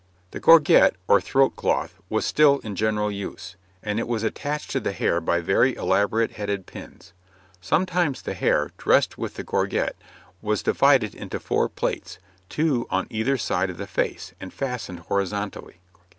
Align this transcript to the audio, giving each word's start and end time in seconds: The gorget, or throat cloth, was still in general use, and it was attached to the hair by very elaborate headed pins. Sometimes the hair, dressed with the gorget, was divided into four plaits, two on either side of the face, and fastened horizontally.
The 0.31 0.39
gorget, 0.39 0.95
or 1.07 1.21
throat 1.21 1.55
cloth, 1.55 1.93
was 2.09 2.25
still 2.25 2.57
in 2.63 2.75
general 2.75 3.11
use, 3.11 3.55
and 3.83 3.99
it 3.99 4.07
was 4.07 4.23
attached 4.23 4.71
to 4.71 4.79
the 4.79 4.93
hair 4.93 5.21
by 5.21 5.41
very 5.41 5.75
elaborate 5.75 6.31
headed 6.31 6.65
pins. 6.65 7.13
Sometimes 7.61 8.23
the 8.23 8.33
hair, 8.33 8.71
dressed 8.79 9.19
with 9.19 9.35
the 9.35 9.43
gorget, 9.43 9.95
was 10.41 10.63
divided 10.63 11.13
into 11.13 11.39
four 11.39 11.69
plaits, 11.69 12.17
two 12.49 12.87
on 12.89 13.05
either 13.11 13.37
side 13.37 13.69
of 13.69 13.77
the 13.77 13.85
face, 13.85 14.33
and 14.39 14.51
fastened 14.51 15.01
horizontally. 15.01 15.81